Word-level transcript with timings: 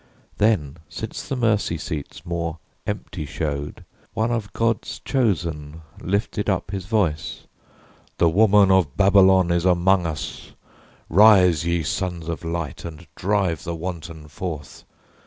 Then, 0.39 0.77
since 0.89 1.27
the 1.29 1.35
mercy 1.35 1.77
seats 1.77 2.25
more 2.25 2.57
empty 2.87 3.23
showed, 3.23 3.85
One 4.15 4.31
of 4.31 4.51
God's 4.51 4.97
chosen 5.05 5.83
lifted 6.01 6.49
up 6.49 6.71
his 6.71 6.87
voice: 6.87 7.45
"The 8.17 8.27
woman 8.27 8.71
of 8.71 8.97
Babylon 8.97 9.51
is 9.51 9.63
among 9.63 10.07
us; 10.07 10.53
rise 11.07 11.67
Ye 11.67 11.83
sons 11.83 12.29
of 12.29 12.43
light 12.43 12.83
and 12.83 13.05
drive 13.13 13.63
the 13.63 13.75
wanton 13.75 14.27
forth!" 14.27 14.85